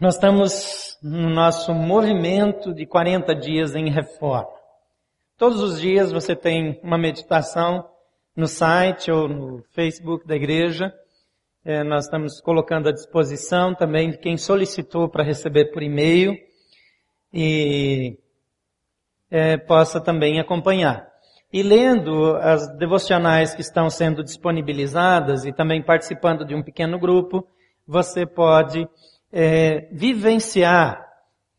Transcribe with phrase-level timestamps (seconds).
[0.00, 4.48] Nós estamos no nosso movimento de 40 dias em reforma.
[5.36, 7.86] Todos os dias você tem uma meditação
[8.34, 10.90] no site ou no Facebook da igreja.
[11.62, 16.34] É, nós estamos colocando à disposição também de quem solicitou para receber por e-mail
[17.30, 18.16] e
[19.30, 21.06] é, possa também acompanhar.
[21.52, 27.46] E lendo as devocionais que estão sendo disponibilizadas e também participando de um pequeno grupo,
[27.86, 28.88] você pode
[29.32, 31.06] é, vivenciar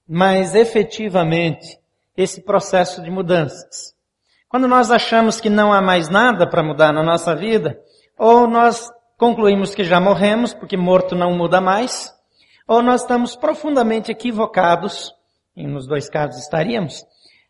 [0.07, 1.79] mais efetivamente
[2.17, 3.95] esse processo de mudanças.
[4.49, 7.79] Quando nós achamos que não há mais nada para mudar na nossa vida,
[8.17, 12.13] ou nós concluímos que já morremos, porque morto não muda mais,
[12.67, 15.13] ou nós estamos profundamente equivocados,
[15.55, 17.05] e nos dois casos estaríamos,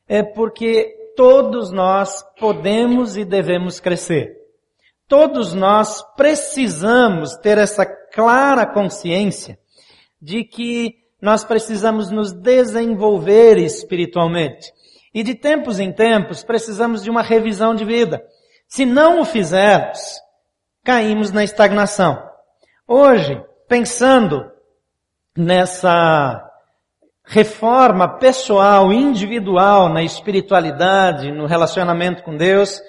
[0.07, 4.37] é porque todos nós podemos e devemos crescer.
[5.07, 9.57] Todos nós precisamos ter essa clara consciência
[10.21, 14.71] de que nós precisamos nos desenvolver espiritualmente.
[15.13, 18.23] E de tempos em tempos precisamos de uma revisão de vida.
[18.67, 20.21] Se não o fizermos,
[20.83, 22.21] caímos na estagnação.
[22.87, 24.49] Hoje, pensando
[25.35, 26.47] nessa
[27.25, 32.81] reforma pessoal, individual, na espiritualidade, no relacionamento com Deus,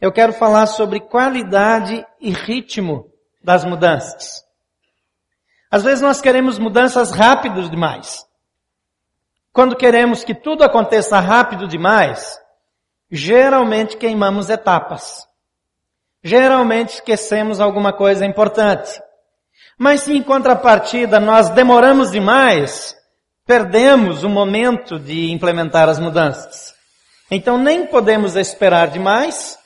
[0.00, 3.06] eu quero falar sobre qualidade e ritmo
[3.42, 4.43] das mudanças.
[5.74, 8.24] Às vezes nós queremos mudanças rápidas demais.
[9.52, 12.38] Quando queremos que tudo aconteça rápido demais,
[13.10, 15.26] geralmente queimamos etapas.
[16.22, 19.02] Geralmente esquecemos alguma coisa importante.
[19.76, 22.94] Mas se em contrapartida nós demoramos demais,
[23.44, 26.72] perdemos o momento de implementar as mudanças.
[27.28, 29.58] Então nem podemos esperar demais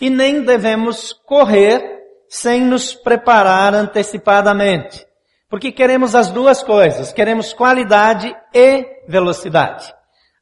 [0.00, 5.11] e nem devemos correr sem nos preparar antecipadamente.
[5.52, 7.12] Porque queremos as duas coisas.
[7.12, 9.92] Queremos qualidade e velocidade.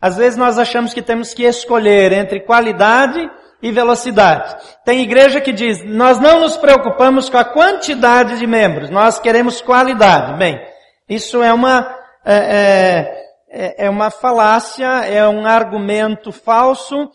[0.00, 3.28] Às vezes nós achamos que temos que escolher entre qualidade
[3.61, 4.57] e velocidade.
[4.84, 9.61] Tem igreja que diz, nós não nos preocupamos com a quantidade de membros, nós queremos
[9.61, 10.39] qualidade.
[10.39, 10.61] Bem,
[11.08, 11.92] isso é uma,
[12.24, 17.11] é, é, é uma falácia, é um argumento falso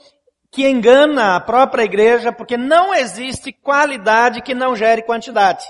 [0.51, 5.63] que engana a própria igreja, porque não existe qualidade que não gere quantidade.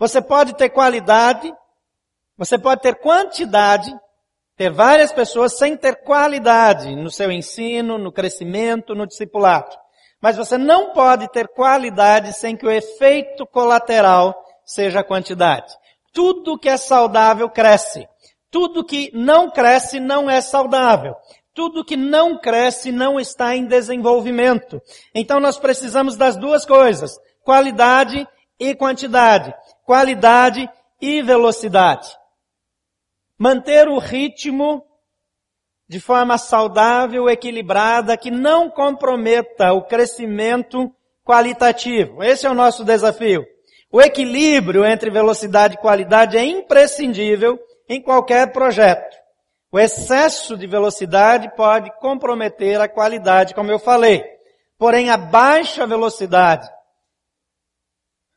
[0.00, 1.52] Você pode ter qualidade,
[2.34, 3.94] você pode ter quantidade,
[4.56, 9.76] ter várias pessoas sem ter qualidade no seu ensino, no crescimento, no discipulado.
[10.18, 14.34] Mas você não pode ter qualidade sem que o efeito colateral
[14.64, 15.70] seja a quantidade.
[16.14, 18.08] Tudo que é saudável cresce.
[18.50, 21.14] Tudo que não cresce não é saudável.
[21.54, 24.80] Tudo que não cresce não está em desenvolvimento.
[25.14, 28.26] Então nós precisamos das duas coisas, qualidade
[28.58, 29.54] e quantidade
[29.90, 30.70] qualidade
[31.00, 32.16] e velocidade.
[33.36, 34.84] Manter o ritmo
[35.88, 42.22] de forma saudável, equilibrada, que não comprometa o crescimento qualitativo.
[42.22, 43.44] Esse é o nosso desafio.
[43.90, 47.58] O equilíbrio entre velocidade e qualidade é imprescindível
[47.88, 49.16] em qualquer projeto.
[49.72, 54.22] O excesso de velocidade pode comprometer a qualidade, como eu falei.
[54.78, 56.70] Porém, a baixa velocidade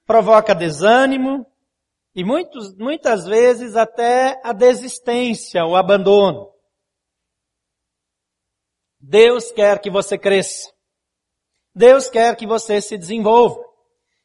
[0.05, 1.45] provoca desânimo
[2.15, 6.51] e muitos, muitas vezes até a desistência, o abandono.
[8.99, 10.71] Deus quer que você cresça.
[11.75, 13.59] Deus quer que você se desenvolva.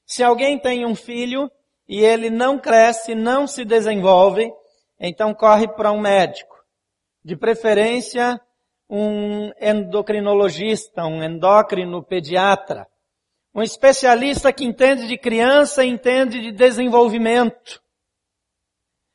[0.07, 1.51] Se alguém tem um filho
[1.89, 4.53] e ele não cresce, não se desenvolve,
[5.01, 6.57] então corre para um médico.
[7.25, 8.41] De preferência,
[8.89, 12.87] um endocrinologista, um endócrino pediatra
[13.59, 17.83] um especialista que entende de criança entende de desenvolvimento.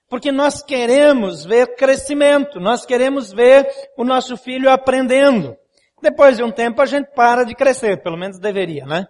[0.10, 3.66] Porque nós queremos ver crescimento, nós queremos ver
[3.98, 5.56] o nosso filho aprendendo.
[6.02, 9.08] Depois de um tempo a gente para de crescer, pelo menos deveria, né?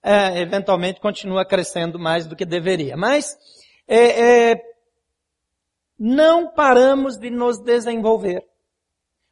[0.00, 2.96] É, eventualmente continua crescendo mais do que deveria.
[2.96, 3.36] Mas
[3.88, 4.62] é, é,
[5.98, 8.44] não paramos de nos desenvolver.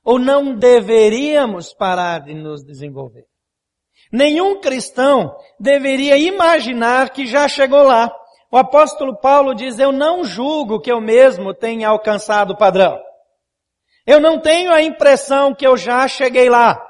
[0.03, 3.27] Ou não deveríamos parar de nos desenvolver.
[4.13, 8.11] Nenhum cristão deveria imaginar que já chegou lá.
[8.51, 12.99] O apóstolo Paulo diz, eu não julgo que eu mesmo tenha alcançado o padrão.
[14.07, 16.81] Eu não tenho a impressão que eu já cheguei lá.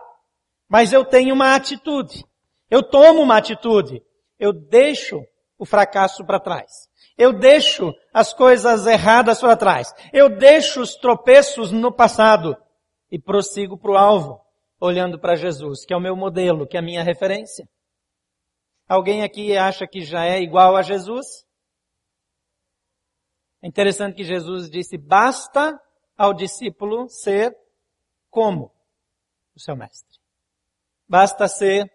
[0.69, 2.25] Mas eu tenho uma atitude.
[2.71, 4.03] Eu tomo uma atitude.
[4.39, 5.23] Eu deixo
[5.59, 6.71] o fracasso para trás.
[7.17, 9.95] Eu deixo as coisas erradas para trás.
[10.13, 12.55] Eu deixo os tropeços no passado
[13.11, 14.46] e prossigo para o alvo
[14.81, 17.69] olhando para Jesus, que é o meu modelo, que é a minha referência?
[18.89, 21.45] Alguém aqui acha que já é igual a Jesus?
[23.63, 25.81] É interessante que Jesus disse, basta
[26.17, 27.57] ao discípulo ser
[28.31, 28.73] como
[29.55, 30.19] o seu mestre.
[31.09, 31.91] Basta ser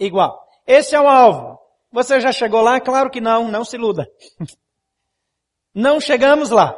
[0.00, 0.46] igual.
[0.66, 1.58] Esse é o alvo.
[1.92, 2.80] Você já chegou lá?
[2.80, 4.10] Claro que não, não se iluda.
[5.74, 6.76] Não chegamos lá.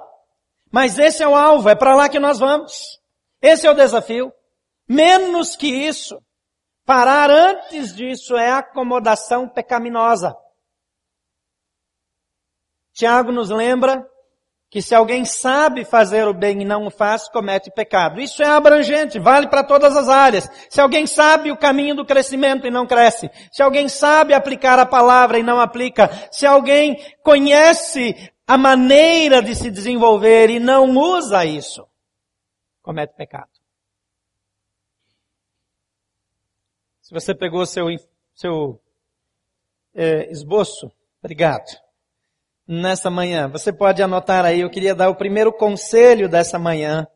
[0.71, 3.00] Mas esse é o alvo, é para lá que nós vamos.
[3.41, 4.31] Esse é o desafio.
[4.91, 6.21] Menos que isso.
[6.85, 10.37] Parar antes disso é acomodação pecaminosa.
[12.93, 14.05] Tiago nos lembra
[14.69, 18.21] que se alguém sabe fazer o bem e não o faz, comete pecado.
[18.21, 20.51] Isso é abrangente, vale para todas as áreas.
[20.69, 24.87] Se alguém sabe o caminho do crescimento e não cresce, se alguém sabe aplicar a
[24.87, 31.45] palavra e não aplica, se alguém conhece a maneira de se desenvolver e não usa
[31.45, 31.87] isso,
[32.83, 33.50] comete pecado.
[37.11, 37.87] Se você pegou seu,
[38.33, 38.81] seu
[39.93, 41.67] é, esboço, obrigado
[42.65, 43.49] nessa manhã.
[43.49, 47.09] Você pode anotar aí, eu queria dar o primeiro conselho dessa manhã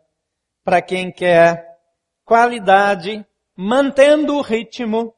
[0.64, 1.78] para quem quer
[2.24, 3.24] qualidade,
[3.56, 5.14] mantendo o ritmo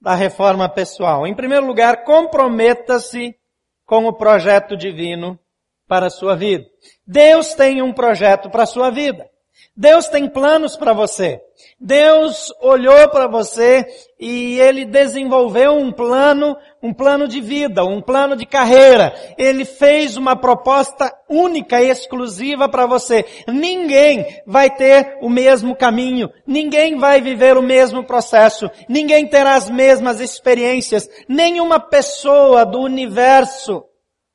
[0.00, 1.26] da reforma pessoal.
[1.26, 3.38] Em primeiro lugar, comprometa-se
[3.84, 5.38] com o projeto divino
[5.86, 6.64] para a sua vida.
[7.06, 9.29] Deus tem um projeto para a sua vida.
[9.76, 11.40] Deus tem planos para você.
[11.80, 13.86] Deus olhou para você
[14.18, 19.14] e Ele desenvolveu um plano, um plano de vida, um plano de carreira.
[19.38, 23.24] Ele fez uma proposta única e exclusiva para você.
[23.48, 26.30] Ninguém vai ter o mesmo caminho.
[26.46, 28.70] Ninguém vai viver o mesmo processo.
[28.88, 31.08] Ninguém terá as mesmas experiências.
[31.28, 33.84] Nenhuma pessoa do universo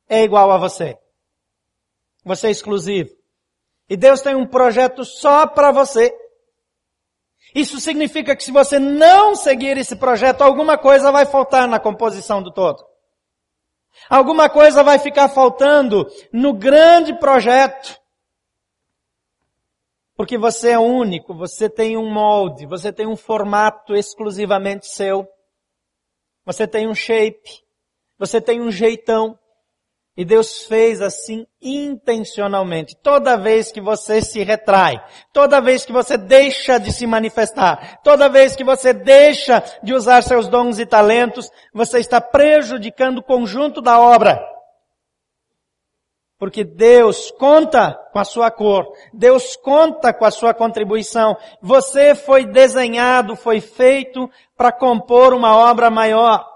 [0.09, 0.97] é igual a você.
[2.23, 3.14] Você é exclusivo.
[3.89, 6.13] E Deus tem um projeto só para você.
[7.53, 12.41] Isso significa que se você não seguir esse projeto, alguma coisa vai faltar na composição
[12.41, 12.83] do todo.
[14.09, 17.97] Alguma coisa vai ficar faltando no grande projeto.
[20.17, 25.27] Porque você é único, você tem um molde, você tem um formato exclusivamente seu.
[26.45, 27.63] Você tem um shape,
[28.17, 29.37] você tem um jeitão.
[30.17, 32.95] E Deus fez assim intencionalmente.
[33.03, 35.03] Toda vez que você se retrai,
[35.33, 40.21] toda vez que você deixa de se manifestar, toda vez que você deixa de usar
[40.21, 44.41] seus dons e talentos, você está prejudicando o conjunto da obra.
[46.37, 51.35] Porque Deus conta com a sua cor, Deus conta com a sua contribuição.
[51.61, 56.54] Você foi desenhado, foi feito para compor uma obra maior.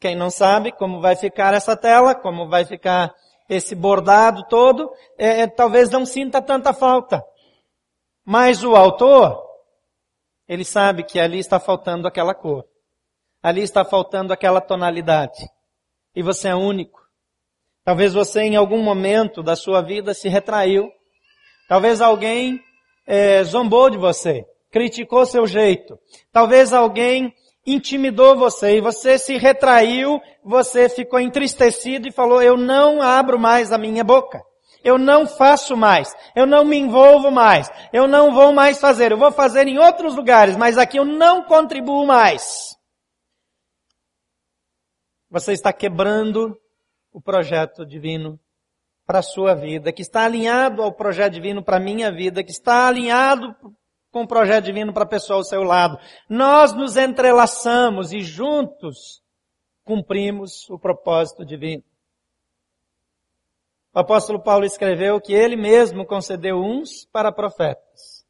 [0.00, 3.12] Quem não sabe como vai ficar essa tela, como vai ficar
[3.48, 7.24] esse bordado todo, é, é, talvez não sinta tanta falta.
[8.24, 9.42] Mas o autor,
[10.46, 12.64] ele sabe que ali está faltando aquela cor.
[13.42, 15.48] Ali está faltando aquela tonalidade.
[16.14, 17.00] E você é único.
[17.84, 20.90] Talvez você em algum momento da sua vida se retraiu.
[21.68, 22.60] Talvez alguém
[23.06, 25.98] é, zombou de você, criticou seu jeito.
[26.30, 27.34] Talvez alguém
[27.72, 33.72] intimidou você e você se retraiu, você ficou entristecido e falou, eu não abro mais
[33.72, 34.42] a minha boca.
[34.82, 36.14] Eu não faço mais.
[36.34, 37.68] Eu não me envolvo mais.
[37.92, 39.12] Eu não vou mais fazer.
[39.12, 42.76] Eu vou fazer em outros lugares, mas aqui eu não contribuo mais.
[45.30, 46.56] Você está quebrando
[47.12, 48.38] o projeto divino
[49.04, 52.50] para a sua vida, que está alinhado ao projeto divino para a minha vida, que
[52.50, 53.54] está alinhado
[54.10, 55.98] com o projeto divino para a pessoa ao seu lado.
[56.28, 59.22] Nós nos entrelaçamos e juntos
[59.84, 61.82] cumprimos o propósito divino.
[63.94, 68.24] O apóstolo Paulo escreveu que ele mesmo concedeu uns para profetas,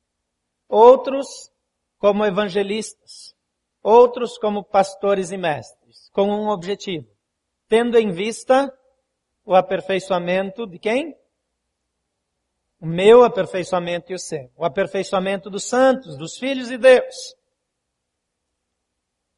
[0.68, 1.50] outros
[1.98, 3.34] como evangelistas,
[3.82, 7.06] outros como pastores e mestres, com um objetivo,
[7.68, 8.72] tendo em vista
[9.44, 11.16] o aperfeiçoamento de quem?
[12.80, 14.50] O meu aperfeiçoamento e o seu.
[14.56, 17.34] O aperfeiçoamento dos santos, dos filhos de Deus.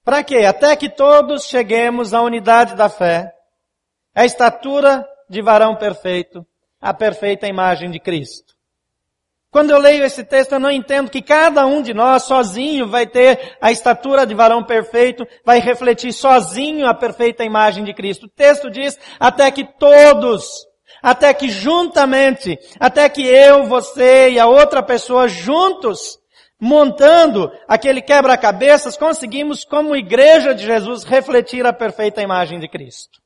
[0.05, 0.39] Para quê?
[0.39, 3.33] Até que todos cheguemos à unidade da fé,
[4.15, 6.47] à estatura de varão perfeito,
[6.81, 8.55] à perfeita imagem de Cristo.
[9.51, 13.07] Quando eu leio esse texto, eu não entendo que cada um de nós sozinho vai
[13.07, 18.27] ter a estatura de varão perfeito, vai refletir sozinho a perfeita imagem de Cristo.
[18.27, 20.70] O texto diz até que todos
[21.03, 26.19] até que juntamente, até que eu, você e a outra pessoa juntos,
[26.61, 33.21] montando aquele quebra-cabeças, conseguimos como igreja de Jesus refletir a perfeita imagem de Cristo.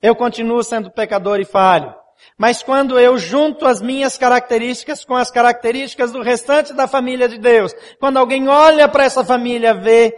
[0.00, 1.94] Eu continuo sendo pecador e falho.
[2.38, 7.38] Mas quando eu junto as minhas características com as características do restante da família de
[7.38, 10.14] Deus, quando alguém olha para essa família, vê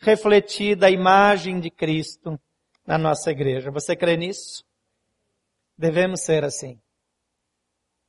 [0.00, 2.38] refletida a imagem de Cristo
[2.86, 3.70] na nossa igreja.
[3.70, 4.64] Você crê nisso?
[5.76, 6.80] Devemos ser assim.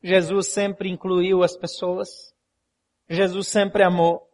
[0.02, 2.10] Jesus sempre incluiu as pessoas.
[3.10, 4.28] Jesus sempre amou.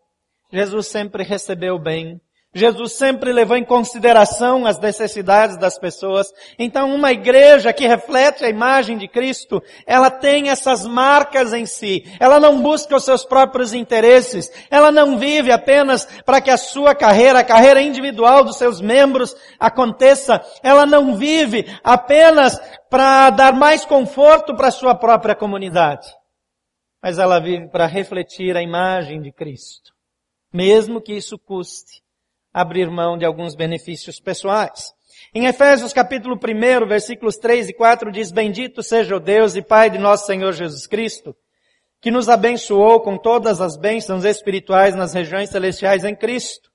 [0.52, 2.20] Jesus sempre recebeu bem.
[2.52, 6.34] Jesus sempre levou em consideração as necessidades das pessoas.
[6.58, 12.04] Então, uma igreja que reflete a imagem de Cristo, ela tem essas marcas em si.
[12.20, 14.50] Ela não busca os seus próprios interesses.
[14.72, 19.36] Ela não vive apenas para que a sua carreira, a carreira individual dos seus membros
[19.60, 20.44] aconteça.
[20.64, 26.08] Ela não vive apenas para dar mais conforto para a sua própria comunidade.
[27.02, 29.92] Mas ela vive para refletir a imagem de Cristo.
[30.52, 32.09] Mesmo que isso custe
[32.60, 34.94] abrir mão de alguns benefícios pessoais.
[35.34, 39.90] Em Efésios capítulo 1, versículos 3 e 4 diz, Bendito seja o Deus e Pai
[39.90, 41.36] de nosso Senhor Jesus Cristo,
[42.02, 46.70] que nos abençoou com todas as bênçãos espirituais nas regiões celestiais em Cristo.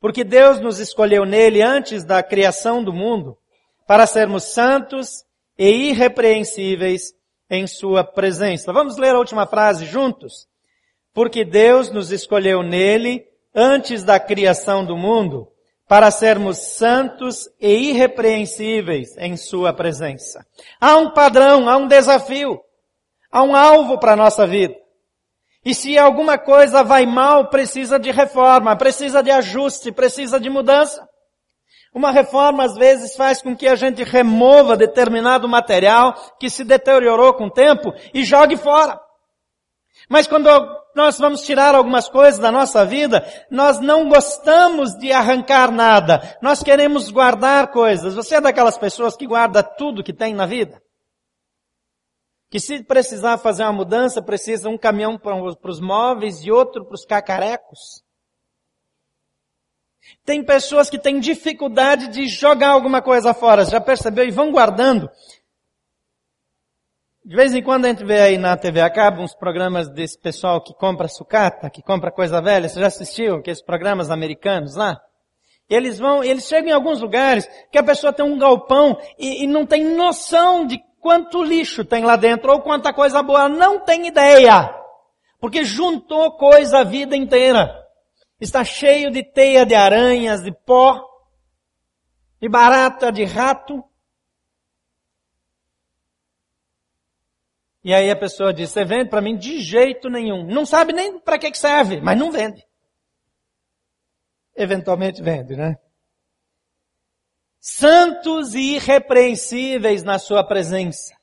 [0.00, 3.38] Porque Deus nos escolheu nele antes da criação do mundo,
[3.86, 5.24] para sermos santos
[5.58, 7.14] e irrepreensíveis
[7.48, 8.72] em sua presença.
[8.72, 10.46] Vamos ler a última frase juntos?
[11.14, 13.24] Porque Deus nos escolheu nele
[13.56, 15.48] antes da criação do mundo,
[15.88, 20.44] para sermos santos e irrepreensíveis em Sua presença.
[20.80, 22.60] Há um padrão, há um desafio,
[23.32, 24.74] há um alvo para a nossa vida.
[25.64, 31.04] E se alguma coisa vai mal, precisa de reforma, precisa de ajuste, precisa de mudança.
[31.94, 37.32] Uma reforma às vezes faz com que a gente remova determinado material que se deteriorou
[37.34, 39.00] com o tempo e jogue fora.
[40.08, 40.48] Mas quando
[40.96, 46.38] nós vamos tirar algumas coisas da nossa vida, nós não gostamos de arrancar nada.
[46.40, 48.14] Nós queremos guardar coisas.
[48.14, 50.82] Você é daquelas pessoas que guarda tudo que tem na vida?
[52.50, 55.36] Que se precisar fazer uma mudança, precisa um caminhão para
[55.70, 58.02] os móveis e outro para os cacarecos.
[60.24, 64.26] Tem pessoas que têm dificuldade de jogar alguma coisa fora, já percebeu?
[64.26, 65.10] E vão guardando.
[67.26, 70.16] De vez em quando a gente vê aí na TV a cabo uns programas desse
[70.16, 72.68] pessoal que compra sucata, que compra coisa velha.
[72.68, 74.96] Você já assistiu aqueles programas americanos lá?
[75.68, 79.46] Eles vão, eles chegam em alguns lugares que a pessoa tem um galpão e, e
[79.48, 83.48] não tem noção de quanto lixo tem lá dentro ou quanta coisa boa.
[83.48, 84.72] Não tem ideia.
[85.40, 87.74] Porque juntou coisa a vida inteira.
[88.40, 91.04] Está cheio de teia de aranhas, de pó,
[92.40, 93.82] de barata, de rato.
[97.86, 100.44] E aí a pessoa diz, você vende para mim de jeito nenhum.
[100.44, 102.66] Não sabe nem para que, que serve, mas não vende.
[104.56, 105.76] Eventualmente vende, né?
[107.60, 111.14] Santos e irrepreensíveis na sua presença.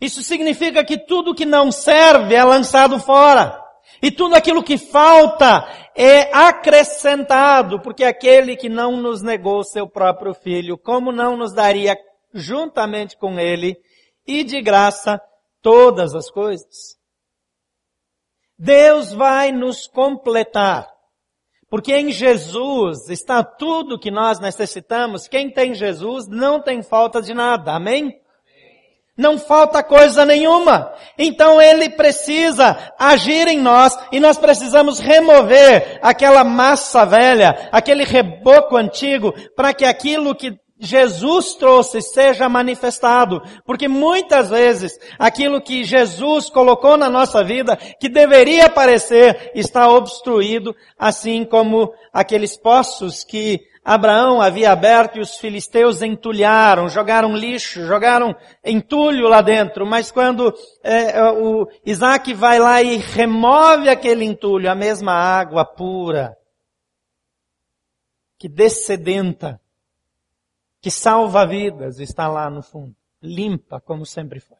[0.00, 3.60] Isso significa que tudo que não serve é lançado fora.
[4.00, 5.66] E tudo aquilo que falta
[5.96, 11.98] é acrescentado, porque aquele que não nos negou seu próprio filho, como não nos daria
[12.32, 13.76] juntamente com ele
[14.24, 15.20] e de graça
[15.62, 16.96] todas as coisas.
[18.58, 20.88] Deus vai nos completar.
[21.70, 25.28] Porque em Jesus está tudo que nós necessitamos.
[25.28, 27.72] Quem tem Jesus não tem falta de nada.
[27.72, 28.20] Amém?
[29.16, 30.92] Não falta coisa nenhuma.
[31.16, 38.76] Então ele precisa agir em nós e nós precisamos remover aquela massa velha, aquele reboco
[38.76, 43.42] antigo, para que aquilo que Jesus trouxe seja manifestado.
[43.64, 50.74] Porque muitas vezes aquilo que Jesus colocou na nossa vida, que deveria aparecer, está obstruído,
[50.98, 58.34] assim como aqueles poços que Abraão havia aberto e os filisteus entulharam, jogaram lixo, jogaram
[58.64, 59.86] entulho lá dentro.
[59.86, 66.36] Mas quando é, o Isaac vai lá e remove aquele entulho, a mesma água pura,
[68.38, 69.60] que descedenta,
[70.80, 74.56] que salva vidas está lá no fundo, limpa como sempre foi.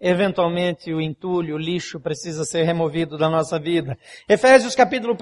[0.00, 3.96] Eventualmente o entulho, o lixo precisa ser removido da nossa vida.
[4.28, 5.16] Efésios capítulo 1,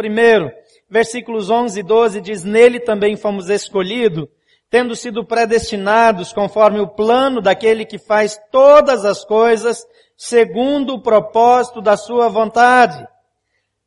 [0.88, 4.28] versículos 11 e 12 diz, nele também fomos escolhidos,
[4.70, 11.80] tendo sido predestinados conforme o plano daquele que faz todas as coisas segundo o propósito
[11.80, 13.06] da sua vontade,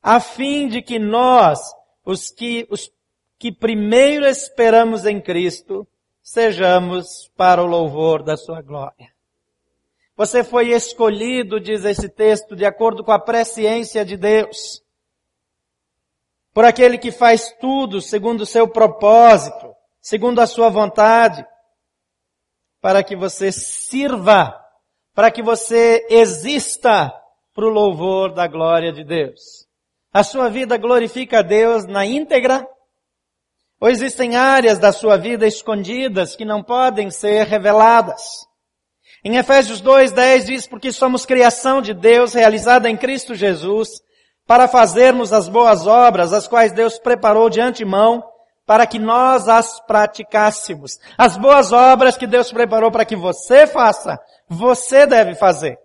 [0.02, 1.60] a fim de que nós,
[2.06, 2.92] os que, os
[3.46, 5.88] que primeiro esperamos em Cristo,
[6.20, 9.14] sejamos para o louvor da sua glória.
[10.18, 14.82] Você foi escolhido, diz esse texto, de acordo com a presciência de Deus.
[16.56, 21.46] Por aquele que faz tudo segundo o seu propósito, segundo a sua vontade,
[22.82, 24.60] para que você sirva,
[25.14, 27.14] para que você exista
[27.54, 29.68] para o louvor da glória de Deus.
[30.12, 32.68] A sua vida glorifica a Deus na íntegra
[33.86, 38.24] ou existem áreas da sua vida escondidas que não podem ser reveladas?
[39.24, 44.02] Em Efésios 2:10 diz: "Porque somos criação de Deus, realizada em Cristo Jesus,
[44.48, 48.24] para fazermos as boas obras, as quais Deus preparou de antemão,
[48.66, 50.98] para que nós as praticássemos.
[51.16, 55.78] As boas obras que Deus preparou para que você faça, você deve fazer.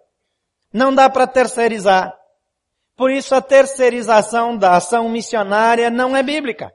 [0.72, 2.14] Não dá para terceirizar.
[2.96, 6.72] Por isso a terceirização da ação missionária não é bíblica.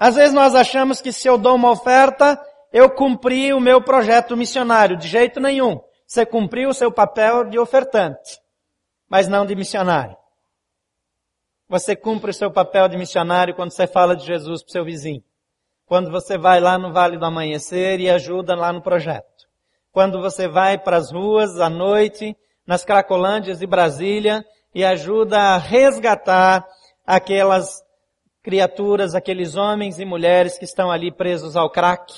[0.00, 2.42] Às vezes nós achamos que se eu dou uma oferta,
[2.72, 4.96] eu cumpri o meu projeto missionário.
[4.96, 5.78] De jeito nenhum.
[6.06, 8.40] Você cumpriu o seu papel de ofertante,
[9.10, 10.16] mas não de missionário.
[11.68, 14.84] Você cumpre o seu papel de missionário quando você fala de Jesus para o seu
[14.86, 15.22] vizinho.
[15.84, 19.26] Quando você vai lá no Vale do Amanhecer e ajuda lá no projeto.
[19.92, 22.34] Quando você vai para as ruas à noite,
[22.66, 26.66] nas Cracolândias de Brasília e ajuda a resgatar
[27.06, 27.82] aquelas
[28.42, 32.12] criaturas, aqueles homens e mulheres que estão ali presos ao crack.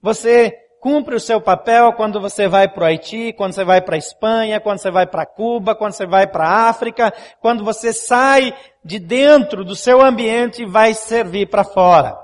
[0.00, 3.96] Você cumpre o seu papel quando você vai para o Haiti, quando você vai para
[3.96, 7.92] a Espanha, quando você vai para Cuba, quando você vai para a África, quando você
[7.92, 12.16] sai de dentro do seu ambiente e vai servir para fora.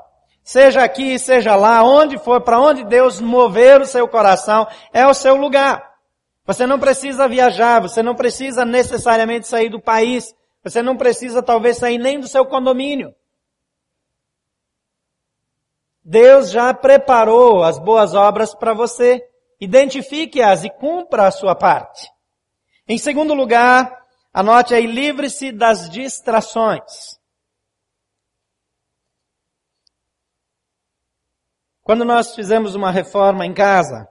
[0.42, 5.12] Seja aqui, seja lá, onde for, para onde Deus mover o seu coração, é o
[5.12, 5.82] seu lugar.
[6.46, 10.32] Você não precisa viajar, você não precisa necessariamente sair do país,
[10.66, 13.14] você não precisa talvez sair nem do seu condomínio.
[16.02, 19.24] Deus já preparou as boas obras para você.
[19.60, 22.10] Identifique-as e cumpra a sua parte.
[22.88, 23.96] Em segundo lugar,
[24.34, 27.16] anote aí, livre-se das distrações.
[31.80, 34.08] Quando nós fizemos uma reforma em casa,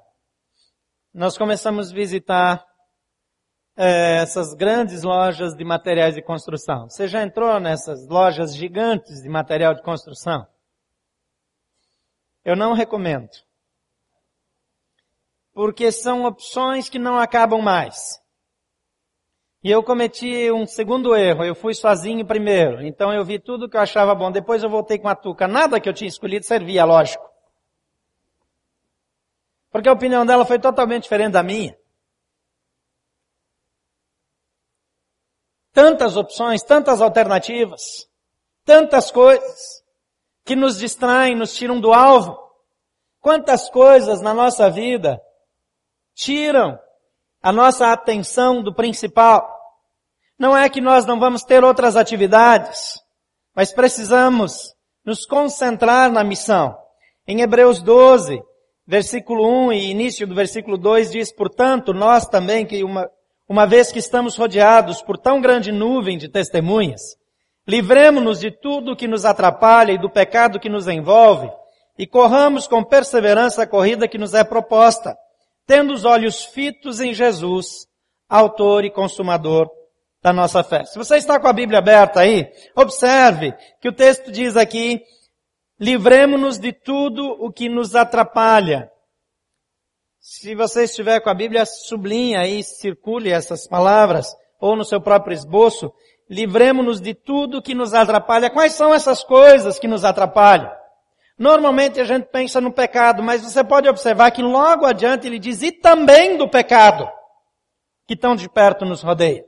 [1.14, 2.66] nós começamos a visitar
[3.78, 6.90] é, essas grandes lojas de materiais de construção.
[6.90, 10.48] Você já entrou nessas lojas gigantes de material de construção?
[12.44, 13.30] Eu não recomendo.
[15.54, 18.22] Porque são opções que não acabam mais.
[19.64, 21.44] E eu cometi um segundo erro.
[21.44, 22.86] Eu fui sozinho primeiro.
[22.86, 24.32] Então eu vi tudo que eu achava bom.
[24.32, 25.48] Depois eu voltei com a tuca.
[25.48, 27.26] Nada que eu tinha escolhido servia, lógico.
[29.72, 31.76] Porque a opinião dela foi totalmente diferente da minha.
[35.76, 37.82] Tantas opções, tantas alternativas,
[38.64, 39.84] tantas coisas
[40.46, 42.40] que nos distraem, nos tiram do alvo.
[43.20, 45.22] Quantas coisas na nossa vida
[46.16, 46.80] tiram
[47.42, 49.54] a nossa atenção do principal.
[50.40, 52.94] Não é que nós não vamos ter outras atividades,
[53.54, 56.74] mas precisamos nos concentrar na missão.
[57.28, 58.42] Em Hebreus 12,
[58.88, 63.12] versículo 1 e início do versículo 2 diz, portanto, nós também que uma,
[63.48, 67.02] uma vez que estamos rodeados por tão grande nuvem de testemunhas,
[67.68, 71.50] Livremos-nos de tudo que nos atrapalha e do pecado que nos envolve
[71.98, 75.18] e corramos com perseverança a corrida que nos é proposta,
[75.66, 77.88] tendo os olhos fitos em Jesus,
[78.30, 79.68] autor e consumador
[80.22, 80.84] da nossa fé.
[80.86, 85.02] Se você está com a Bíblia aberta aí, observe que o texto diz aqui,
[85.80, 88.92] livremos-nos de tudo o que nos atrapalha.
[90.28, 95.36] Se você estiver com a Bíblia, sublinha aí, circule essas palavras, ou no seu próprio
[95.36, 95.94] esboço,
[96.28, 98.50] livremos-nos de tudo que nos atrapalha.
[98.50, 100.72] Quais são essas coisas que nos atrapalham?
[101.38, 105.62] Normalmente a gente pensa no pecado, mas você pode observar que logo adiante ele diz,
[105.62, 107.08] e também do pecado,
[108.08, 109.46] que tão de perto nos rodeia.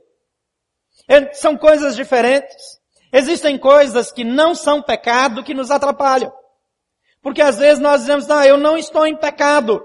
[1.32, 2.78] São coisas diferentes.
[3.12, 6.32] Existem coisas que não são pecado que nos atrapalham.
[7.20, 9.84] Porque às vezes nós dizemos, não, eu não estou em pecado.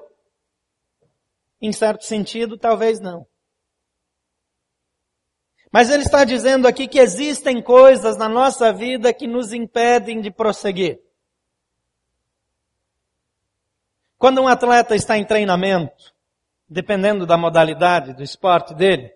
[1.63, 3.26] Em certo sentido, talvez não.
[5.71, 10.30] Mas ele está dizendo aqui que existem coisas na nossa vida que nos impedem de
[10.30, 10.99] prosseguir.
[14.17, 16.13] Quando um atleta está em treinamento,
[16.67, 19.13] dependendo da modalidade do esporte dele,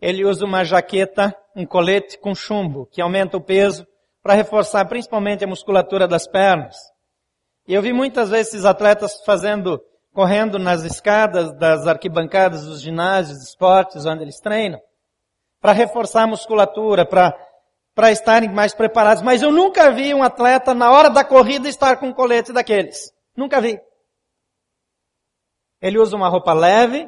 [0.00, 3.84] ele usa uma jaqueta, um colete com chumbo, que aumenta o peso
[4.22, 6.76] para reforçar principalmente a musculatura das pernas.
[7.66, 13.42] E eu vi muitas vezes esses atletas fazendo, correndo nas escadas das arquibancadas dos ginásios
[13.42, 14.80] esportes onde eles treinam
[15.60, 17.36] para reforçar a musculatura, para
[17.94, 19.22] para estarem mais preparados.
[19.22, 23.12] Mas eu nunca vi um atleta na hora da corrida estar com um colete daqueles.
[23.36, 23.78] Nunca vi.
[25.82, 27.06] Ele usa uma roupa leve,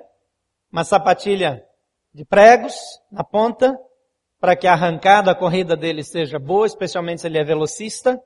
[0.71, 1.65] uma sapatilha
[2.13, 2.75] de pregos
[3.11, 3.75] na ponta,
[4.39, 8.21] para que a arrancada, a corrida dele seja boa, especialmente se ele é velocista.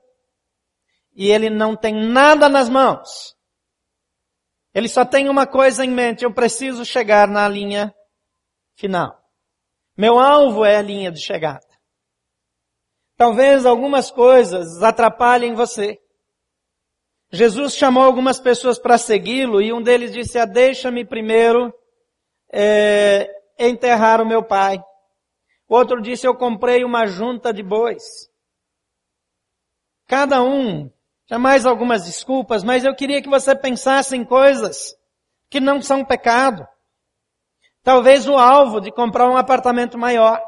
[1.15, 3.36] E ele não tem nada nas mãos.
[4.77, 7.91] Ele só tem uma coisa em mente, eu preciso chegar na linha
[8.75, 9.19] final.
[9.97, 11.65] Meu alvo é a linha de chegada.
[13.15, 15.99] Talvez algumas coisas atrapalhem você.
[17.31, 21.73] Jesus chamou algumas pessoas para segui-lo e um deles disse, ah, deixa-me primeiro
[22.53, 24.77] é, enterrar o meu pai.
[25.67, 28.03] O outro disse, eu comprei uma junta de bois.
[30.05, 30.87] Cada um,
[31.29, 34.95] jamais algumas desculpas, mas eu queria que você pensasse em coisas
[35.49, 36.67] que não são pecado.
[37.83, 40.41] Talvez o alvo de comprar um apartamento maior.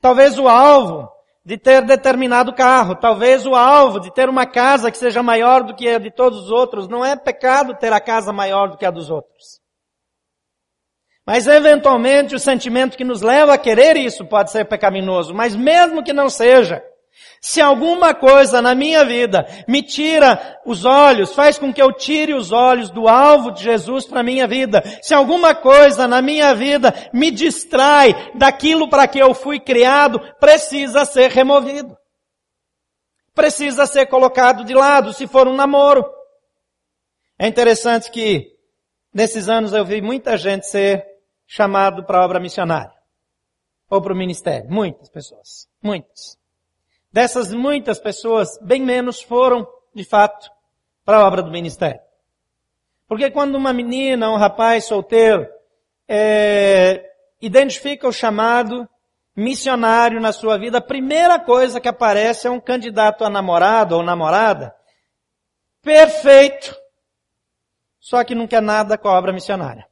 [0.00, 1.10] Talvez o alvo
[1.44, 5.74] de ter determinado carro, talvez o alvo de ter uma casa que seja maior do
[5.74, 8.84] que a de todos os outros, não é pecado ter a casa maior do que
[8.84, 9.60] a dos outros.
[11.26, 16.02] Mas eventualmente o sentimento que nos leva a querer isso pode ser pecaminoso, mas mesmo
[16.02, 16.82] que não seja,
[17.40, 22.34] se alguma coisa na minha vida me tira os olhos, faz com que eu tire
[22.34, 26.54] os olhos do alvo de Jesus para a minha vida, se alguma coisa na minha
[26.54, 31.96] vida me distrai daquilo para que eu fui criado, precisa ser removido.
[33.34, 36.04] Precisa ser colocado de lado, se for um namoro.
[37.38, 38.54] É interessante que
[39.14, 41.06] nesses anos eu vi muita gente ser
[41.46, 42.92] chamado para obra missionária.
[43.88, 44.70] Ou para o ministério.
[44.70, 45.66] Muitas pessoas.
[45.82, 46.39] Muitas.
[47.12, 50.50] Dessas muitas pessoas, bem menos foram, de fato,
[51.04, 52.00] para a obra do ministério.
[53.08, 55.44] Porque quando uma menina, um rapaz solteiro,
[56.08, 58.88] é, identifica o chamado
[59.34, 64.02] missionário na sua vida, a primeira coisa que aparece é um candidato a namorado ou
[64.02, 64.74] namorada
[65.82, 66.76] perfeito,
[67.98, 69.88] só que não quer nada com a obra missionária.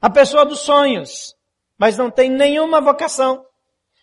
[0.00, 1.36] A pessoa dos sonhos,
[1.78, 3.46] mas não tem nenhuma vocação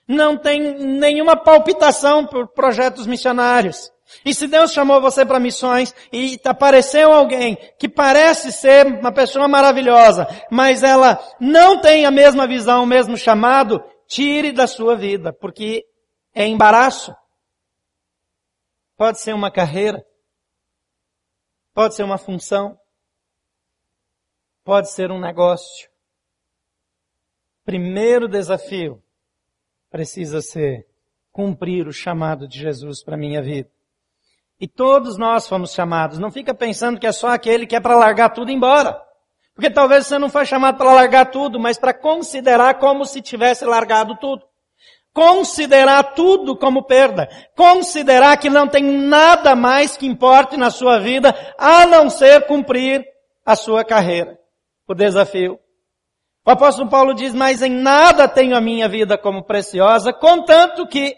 [0.08, 3.92] não tem nenhuma palpitação por projetos missionários.
[4.26, 9.48] E se Deus chamou você para missões e apareceu alguém que parece ser uma pessoa
[9.48, 15.34] maravilhosa, mas ela não tem a mesma visão, o mesmo chamado, tire da sua vida,
[15.34, 15.86] porque
[16.34, 17.16] é embaraço.
[18.96, 20.06] Pode ser uma carreira,
[21.74, 22.78] pode ser uma função,
[24.63, 25.89] pode ser um negócio.
[27.66, 29.03] Primeiro desafio
[29.93, 30.88] precisa ser
[31.32, 33.69] cumprir o chamado de Jesus para a minha vida.
[34.60, 36.17] E todos nós fomos chamados.
[36.17, 38.99] Não fica pensando que é só aquele que é para largar tudo e ir embora.
[39.53, 43.65] Porque talvez você não foi chamado para largar tudo, mas para considerar como se tivesse
[43.65, 44.43] largado tudo.
[45.13, 47.29] Considerar tudo como perda.
[47.56, 53.06] Considerar que não tem nada mais que importe na sua vida a não ser cumprir
[53.45, 54.39] a sua carreira.
[54.88, 55.60] O desafio
[56.45, 61.15] o apóstolo Paulo diz, mas em nada tenho a minha vida como preciosa, contanto que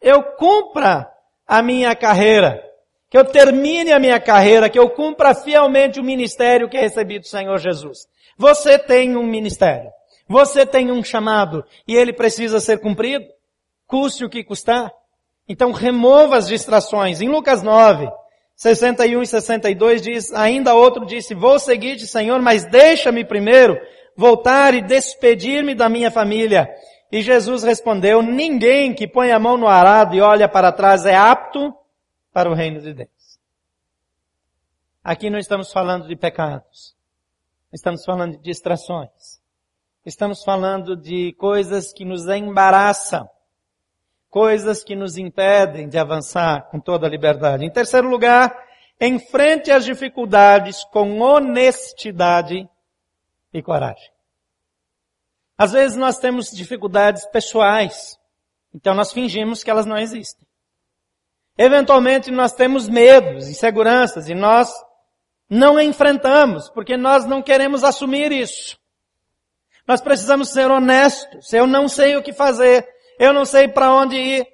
[0.00, 1.08] eu cumpra
[1.46, 2.62] a minha carreira,
[3.08, 7.26] que eu termine a minha carreira, que eu cumpra fielmente o ministério que recebi do
[7.26, 8.08] Senhor Jesus.
[8.36, 9.90] Você tem um ministério.
[10.28, 13.26] Você tem um chamado e ele precisa ser cumprido,
[13.86, 14.90] custe o que custar.
[15.48, 17.20] Então remova as distrações.
[17.20, 18.08] Em Lucas 9,
[18.56, 23.78] 61 e 62 diz, ainda outro disse, vou seguir-te Senhor, mas deixa-me primeiro
[24.16, 26.68] voltar e despedir-me da minha família.
[27.10, 31.14] E Jesus respondeu, ninguém que põe a mão no arado e olha para trás é
[31.14, 31.74] apto
[32.32, 33.08] para o reino de Deus.
[35.02, 36.96] Aqui não estamos falando de pecados.
[37.72, 39.40] Estamos falando de distrações.
[40.04, 43.28] Estamos falando de coisas que nos embaraçam.
[44.30, 47.64] Coisas que nos impedem de avançar com toda a liberdade.
[47.64, 48.56] Em terceiro lugar,
[49.00, 52.68] enfrente as dificuldades com honestidade
[53.54, 54.12] e coragem.
[55.56, 58.18] Às vezes nós temos dificuldades pessoais,
[58.74, 60.44] então nós fingimos que elas não existem.
[61.56, 64.72] Eventualmente nós temos medos, inseguranças e nós
[65.48, 68.76] não enfrentamos porque nós não queremos assumir isso.
[69.86, 71.52] Nós precisamos ser honestos.
[71.52, 72.84] Eu não sei o que fazer,
[73.18, 74.46] eu não sei para onde ir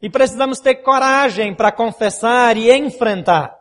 [0.00, 3.55] e precisamos ter coragem para confessar e enfrentar.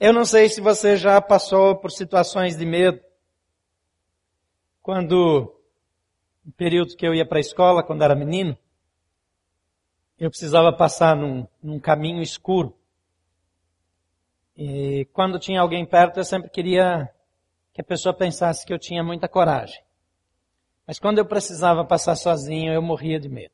[0.00, 2.98] Eu não sei se você já passou por situações de medo.
[4.80, 5.54] Quando,
[6.42, 8.56] no período que eu ia para a escola, quando era menino,
[10.18, 12.74] eu precisava passar num, num caminho escuro.
[14.56, 17.12] E quando tinha alguém perto, eu sempre queria
[17.74, 19.84] que a pessoa pensasse que eu tinha muita coragem.
[20.86, 23.52] Mas quando eu precisava passar sozinho, eu morria de medo.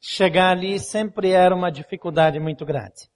[0.00, 3.12] Chegar ali sempre era uma dificuldade muito grande.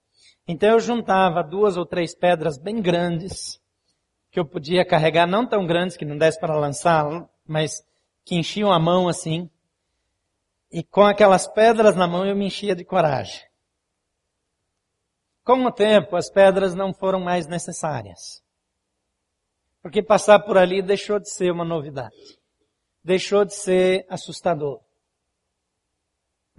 [0.51, 3.61] Então eu juntava duas ou três pedras bem grandes,
[4.31, 7.05] que eu podia carregar, não tão grandes que não desse para lançar,
[7.45, 7.85] mas
[8.25, 9.47] que enchiam a mão assim.
[10.71, 13.43] E com aquelas pedras na mão eu me enchia de coragem.
[15.43, 18.43] Com o tempo, as pedras não foram mais necessárias.
[19.83, 22.39] Porque passar por ali deixou de ser uma novidade.
[23.03, 24.81] Deixou de ser assustador.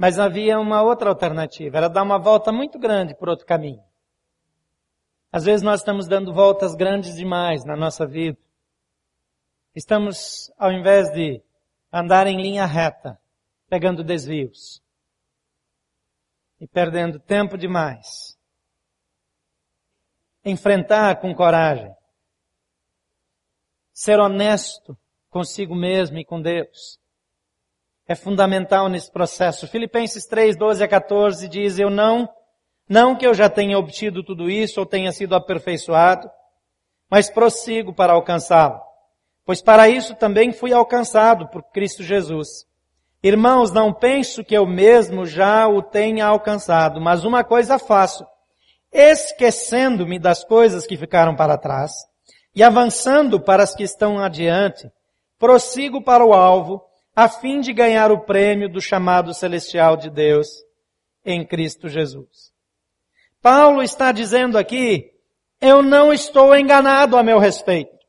[0.01, 3.85] Mas havia uma outra alternativa, era dar uma volta muito grande por outro caminho.
[5.31, 8.39] Às vezes nós estamos dando voltas grandes demais na nossa vida.
[9.77, 11.43] Estamos, ao invés de
[11.93, 13.21] andar em linha reta,
[13.69, 14.83] pegando desvios
[16.59, 18.39] e perdendo tempo demais.
[20.43, 21.95] Enfrentar com coragem.
[23.93, 24.97] Ser honesto
[25.29, 26.99] consigo mesmo e com Deus
[28.11, 29.69] é fundamental nesse processo.
[29.69, 32.29] Filipenses 3, 12 a 14 diz, eu não,
[32.89, 36.29] não que eu já tenha obtido tudo isso ou tenha sido aperfeiçoado,
[37.09, 38.81] mas prossigo para alcançá-lo.
[39.47, 42.67] Pois para isso também fui alcançado por Cristo Jesus.
[43.23, 48.27] Irmãos, não penso que eu mesmo já o tenha alcançado, mas uma coisa faço,
[48.91, 51.93] esquecendo-me das coisas que ficaram para trás
[52.57, 54.91] e avançando para as que estão adiante,
[55.39, 60.49] prossigo para o alvo, a fim de ganhar o prêmio do chamado celestial de Deus
[61.25, 62.51] em Cristo Jesus.
[63.43, 65.11] Paulo está dizendo aqui,
[65.61, 68.01] eu não estou enganado a meu respeito.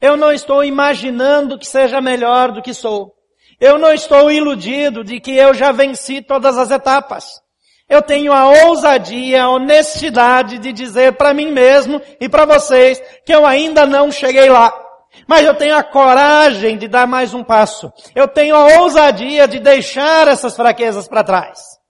[0.00, 3.14] Eu não estou imaginando que seja melhor do que sou.
[3.60, 7.42] Eu não estou iludido de que eu já venci todas as etapas.
[7.86, 13.34] Eu tenho a ousadia, a honestidade de dizer para mim mesmo e para vocês que
[13.34, 14.72] eu ainda não cheguei lá.
[15.26, 17.92] Mas eu tenho a coragem de dar mais um passo.
[18.14, 21.80] Eu tenho a ousadia de deixar essas fraquezas para trás.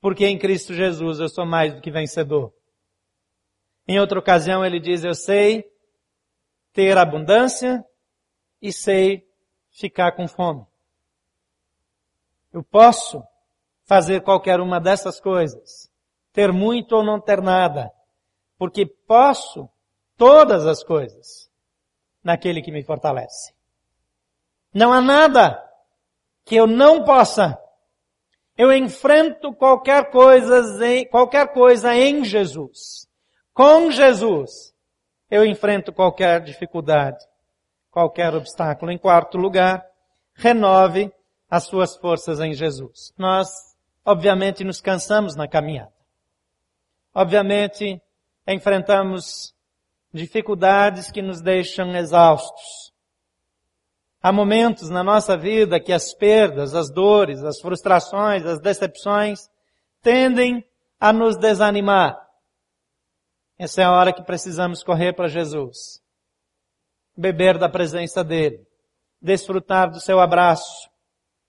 [0.00, 2.52] Porque em Cristo Jesus eu sou mais do que vencedor.
[3.86, 5.64] Em outra ocasião ele diz, eu sei
[6.72, 7.84] ter abundância
[8.62, 9.26] e sei
[9.70, 10.64] ficar com fome.
[12.52, 13.22] Eu posso
[13.84, 15.90] fazer qualquer uma dessas coisas.
[16.32, 17.90] Ter muito ou não ter nada.
[18.56, 19.68] Porque posso
[20.18, 21.48] todas as coisas
[22.22, 23.54] naquele que me fortalece.
[24.74, 25.64] Não há nada
[26.44, 27.58] que eu não possa.
[28.56, 33.08] Eu enfrento qualquer coisa, em, qualquer coisa em Jesus.
[33.54, 34.74] Com Jesus,
[35.30, 37.24] eu enfrento qualquer dificuldade,
[37.90, 38.90] qualquer obstáculo.
[38.90, 39.86] Em quarto lugar,
[40.34, 41.12] renove
[41.48, 43.14] as suas forças em Jesus.
[43.16, 43.48] Nós,
[44.04, 45.92] obviamente, nos cansamos na caminhada.
[47.14, 48.00] Obviamente,
[48.46, 49.54] enfrentamos
[50.12, 52.92] dificuldades que nos deixam exaustos.
[54.20, 59.48] Há momentos na nossa vida que as perdas, as dores, as frustrações, as decepções
[60.02, 60.64] tendem
[60.98, 62.18] a nos desanimar.
[63.56, 66.02] Essa é a hora que precisamos correr para Jesus.
[67.16, 68.66] Beber da presença dEle.
[69.20, 70.88] Desfrutar do seu abraço.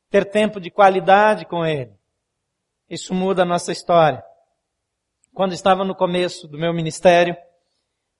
[0.09, 1.93] Ter tempo de qualidade com Ele.
[2.89, 4.23] Isso muda a nossa história.
[5.33, 7.35] Quando estava no começo do meu ministério,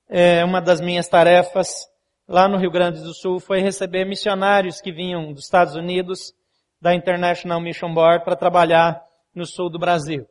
[0.10, 1.88] é, uma das minhas tarefas
[2.28, 6.34] lá no Rio Grande do Sul foi receber missionários que vinham dos Estados Unidos,
[6.82, 9.00] da International Mission Board, para trabalhar
[9.36, 10.26] no sul do Brasil.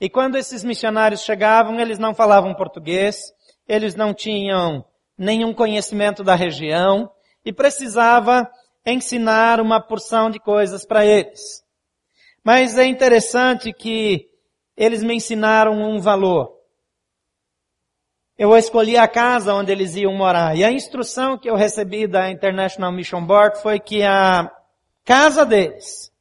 [0.00, 3.32] E quando esses missionários chegavam, eles não falavam português,
[3.68, 4.84] eles não tinham
[5.16, 7.08] nenhum conhecimento da região
[7.44, 8.50] e precisava
[8.84, 11.62] ensinar uma porção de coisas para eles.
[12.44, 14.28] Mas é interessante que
[14.76, 16.55] eles me ensinaram um valor
[18.38, 20.56] eu escolhi a casa onde eles iam morar.
[20.56, 24.50] E a instrução que eu recebi da International Mission Board foi que a
[25.04, 26.12] casa deles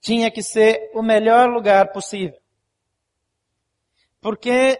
[0.00, 2.38] tinha que ser o melhor lugar possível.
[4.20, 4.78] Porque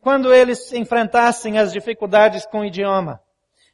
[0.00, 3.20] quando eles enfrentassem as dificuldades com o idioma,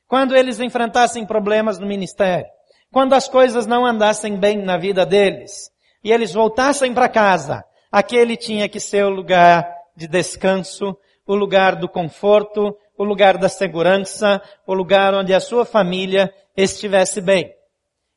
[0.06, 2.46] quando eles enfrentassem problemas no ministério,
[2.90, 5.70] quando as coisas não andassem bem na vida deles,
[6.02, 10.96] e eles voltassem para casa, aquele tinha que ser o lugar de descanso,
[11.31, 17.21] o lugar do conforto, o lugar da segurança, o lugar onde a sua família estivesse
[17.21, 17.55] bem.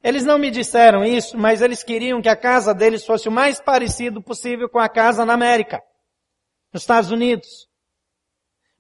[0.04, 3.62] Eles não me disseram isso, mas eles queriam que a casa deles fosse o mais
[3.62, 5.80] parecido possível com a casa na América,
[6.74, 7.68] nos Estados Unidos.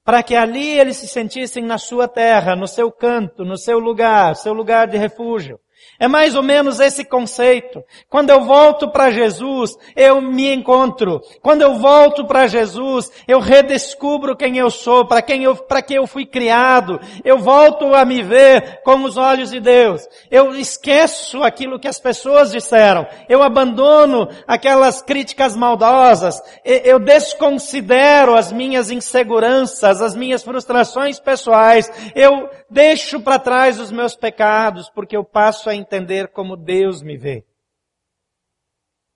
[0.03, 4.35] Para que ali eles se sentissem na sua terra, no seu canto, no seu lugar,
[4.35, 5.59] seu lugar de refúgio.
[5.99, 7.83] É mais ou menos esse conceito.
[8.09, 11.21] Quando eu volto para Jesus, eu me encontro.
[11.41, 15.93] Quando eu volto para Jesus, eu redescubro quem eu sou, para quem eu, para que
[15.93, 16.99] eu fui criado.
[17.23, 20.07] Eu volto a me ver com os olhos de Deus.
[20.29, 23.07] Eu esqueço aquilo que as pessoas disseram.
[23.29, 26.41] Eu abandono aquelas críticas maldosas.
[26.65, 31.89] Eu desconsidero as minhas inseguranças, as minhas frustrações pessoais.
[32.15, 37.15] Eu deixo para trás os meus pecados, porque eu passo a entender como Deus me
[37.15, 37.45] vê.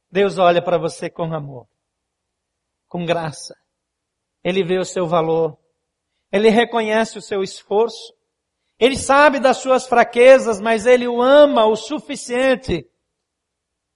[0.10, 1.68] Deus olha para você com amor,
[2.88, 3.56] com graça.
[4.44, 5.58] Ele vê o seu valor.
[6.32, 8.16] Ele reconhece o seu esforço.
[8.80, 12.90] Ele sabe das suas fraquezas, mas ele o ama o suficiente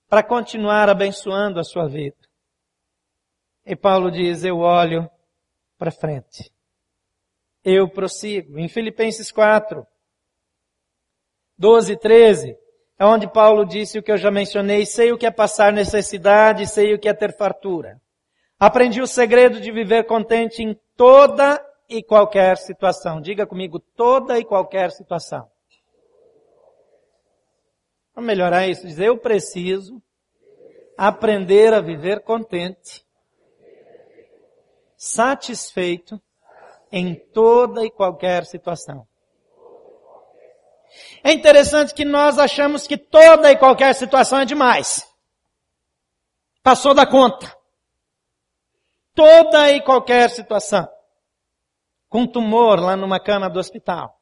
[0.10, 2.18] para continuar abençoando a sua vida.
[3.66, 5.10] E Paulo diz, eu olho
[5.78, 6.51] para frente.
[7.64, 8.58] Eu prossigo.
[8.58, 9.86] Em Filipenses 4,
[11.58, 12.58] 12 e 13,
[12.98, 16.68] é onde Paulo disse o que eu já mencionei, sei o que é passar necessidade,
[16.68, 18.02] sei o que é ter fartura.
[18.60, 23.20] Aprendi o segredo de viver contente em toda e qualquer situação.
[23.20, 25.50] Diga comigo, toda e qualquer situação.
[28.14, 28.86] Vamos melhorar isso.
[28.86, 30.02] Dizer, eu preciso
[30.98, 33.04] aprender a viver contente,
[34.96, 36.22] satisfeito
[36.92, 39.08] em toda e qualquer situação.
[41.24, 45.08] É interessante que nós achamos que toda e qualquer situação é demais.
[46.62, 47.62] Passou da conta
[49.14, 50.88] toda e qualquer situação.
[52.10, 54.20] Com tumor lá numa cama do hospital.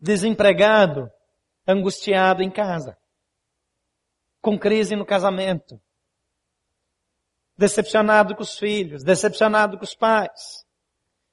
[0.00, 1.10] Desempregado,
[1.66, 2.96] angustiado em casa.
[4.40, 5.80] Com crise no casamento.
[7.56, 10.63] Decepcionado com os filhos, decepcionado com os pais.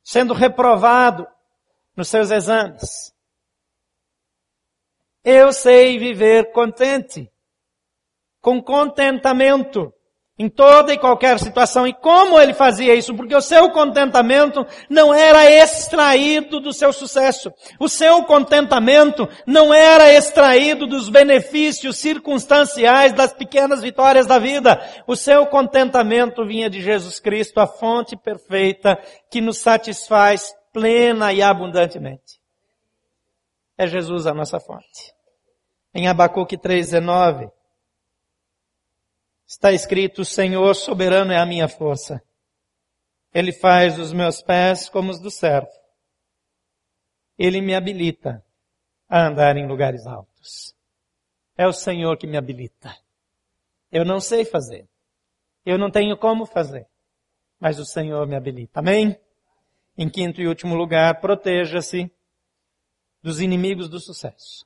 [0.04, 1.28] Sendo reprovado
[1.96, 3.14] nos seus exames.
[5.24, 7.32] Eu sei viver contente,
[8.42, 9.94] com contentamento,
[10.38, 11.86] em toda e qualquer situação.
[11.86, 13.14] E como ele fazia isso?
[13.16, 17.54] Porque o seu contentamento não era extraído do seu sucesso.
[17.80, 24.82] O seu contentamento não era extraído dos benefícios circunstanciais das pequenas vitórias da vida.
[25.06, 28.98] O seu contentamento vinha de Jesus Cristo, a fonte perfeita
[29.30, 32.42] que nos satisfaz plena e abundantemente.
[33.78, 35.14] É Jesus a nossa fonte.
[35.94, 37.52] Em Abacuque 3,19,
[39.52, 42.24] Está escrito, o Senhor soberano é a minha força.
[43.34, 45.70] Ele faz os meus pés como os do servo.
[47.38, 48.42] Ele me habilita
[49.10, 50.74] a andar em lugares altos.
[51.58, 52.96] É o Senhor que me habilita.
[53.92, 54.88] Eu não sei fazer.
[55.66, 56.88] Eu não tenho como fazer.
[57.60, 58.80] Mas o Senhor me habilita.
[58.80, 59.20] Amém?
[59.98, 62.10] Em quinto e último lugar, proteja-se
[63.22, 64.66] dos inimigos do sucesso.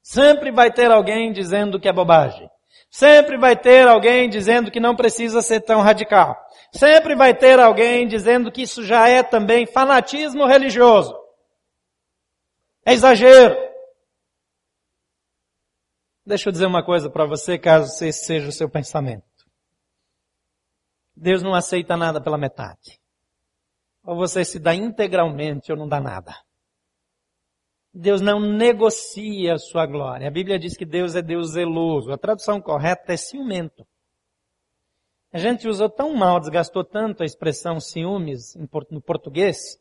[0.00, 2.48] Sempre vai ter alguém dizendo que é bobagem.
[2.92, 6.36] Sempre vai ter alguém dizendo que não precisa ser tão radical.
[6.70, 11.18] Sempre vai ter alguém dizendo que isso já é também fanatismo religioso.
[12.84, 13.56] É exagero.
[16.26, 19.24] Deixa eu dizer uma coisa para você, caso esse seja o seu pensamento.
[21.16, 23.00] Deus não aceita nada pela metade.
[24.04, 26.36] Ou você se dá integralmente ou não dá nada.
[27.94, 30.26] Deus não negocia a sua glória.
[30.26, 32.10] A Bíblia diz que Deus é Deus zeloso.
[32.10, 33.86] A tradução correta é ciumento.
[35.30, 38.54] A gente usou tão mal, desgastou tanto a expressão ciúmes
[38.90, 39.78] no português,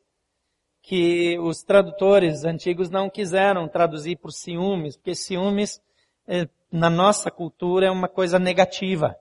[0.81, 5.81] que os tradutores antigos não quiseram traduzir por ciúmes, porque ciúmes,
[6.27, 9.15] eh, na nossa cultura, é uma coisa negativa.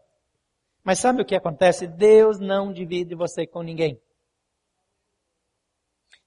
[0.82, 1.86] Mas sabe o que acontece?
[1.86, 4.00] Deus não divide você com ninguém.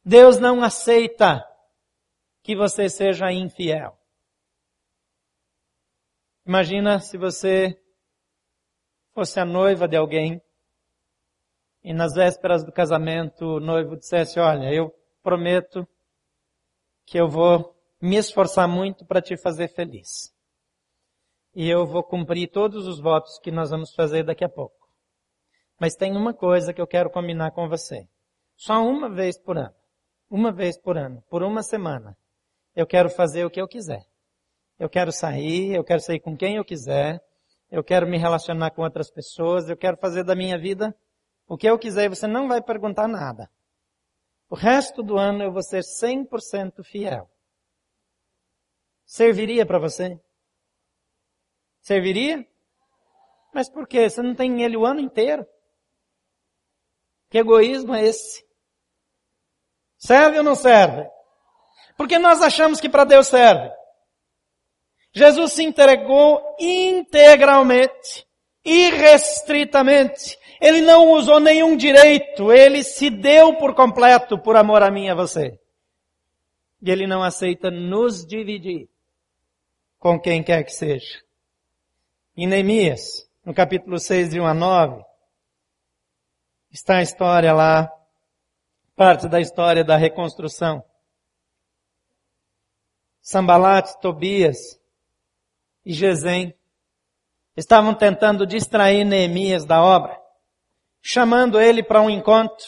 [0.05, 1.43] Deus não aceita
[2.43, 3.97] que você seja infiel.
[6.45, 7.81] Imagina se você
[9.13, 10.41] fosse a noiva de alguém
[11.81, 15.87] e nas vésperas do casamento o noivo dissesse, olha, eu prometo
[17.05, 20.33] que eu vou me esforçar muito para te fazer feliz.
[21.55, 24.89] E eu vou cumprir todos os votos que nós vamos fazer daqui a pouco.
[25.79, 28.07] Mas tem uma coisa que eu quero combinar com você.
[28.57, 29.75] Só uma vez por ano.
[30.29, 31.21] Uma vez por ano.
[31.29, 32.17] Por uma semana.
[32.75, 34.05] Eu quero fazer o que eu quiser.
[34.79, 37.23] Eu quero sair, eu quero sair com quem eu quiser.
[37.69, 39.69] Eu quero me relacionar com outras pessoas.
[39.69, 40.95] Eu quero fazer da minha vida
[41.47, 43.49] o que eu quiser e você não vai perguntar nada.
[44.49, 47.29] O resto do ano eu vou ser 100% fiel.
[49.05, 50.19] Serviria para você?
[51.81, 52.47] Serviria?
[53.53, 54.09] Mas por quê?
[54.09, 55.45] Você não tem ele o ano inteiro?
[57.29, 58.45] Que egoísmo é esse?
[59.97, 61.09] Serve ou não serve?
[62.03, 63.71] Porque nós achamos que para Deus serve.
[65.13, 68.27] Jesus se entregou integralmente,
[68.61, 70.37] irrestritamente.
[70.59, 75.11] Ele não usou nenhum direito, ele se deu por completo por amor a mim e
[75.11, 75.57] a você.
[76.81, 78.89] E ele não aceita nos dividir
[79.97, 81.23] com quem quer que seja.
[82.35, 85.01] Em Neemias, no capítulo 6, de 1 a 9,
[86.69, 87.89] está a história lá,
[88.93, 90.83] parte da história da reconstrução.
[93.23, 94.79] Sambalat, Tobias
[95.83, 96.53] e Gesem
[97.57, 100.15] estavam tentando distrair Neemias da obra,
[101.01, 102.67] chamando ele para um encontro.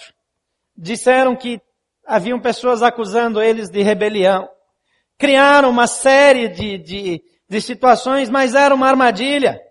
[0.75, 1.61] Disseram que
[2.03, 4.49] haviam pessoas acusando eles de rebelião.
[5.15, 9.61] Criaram uma série de, de de situações, mas era uma armadilha.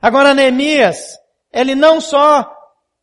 [0.00, 1.18] Agora Neemias,
[1.52, 2.50] ele não só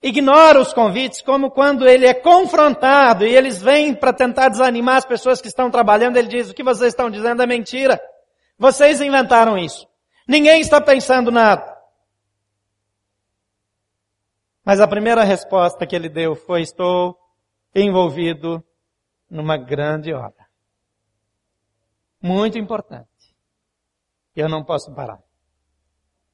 [0.02, 5.06] ignora os convites, como quando ele é confrontado e eles vêm para tentar desanimar as
[5.06, 8.02] pessoas que estão trabalhando, ele diz, o que vocês estão dizendo é mentira.
[8.58, 9.88] Vocês inventaram isso.
[10.28, 11.72] Ninguém está pensando nada.
[14.64, 17.18] Mas a primeira resposta que ele deu foi, estou
[17.74, 18.64] envolvido
[19.30, 20.48] numa grande obra.
[22.22, 23.08] Muito importante.
[24.36, 25.20] Eu não posso parar.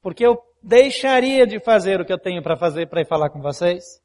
[0.02, 3.42] Porque eu deixaria de fazer o que eu tenho para fazer para ir falar com
[3.42, 4.02] vocês?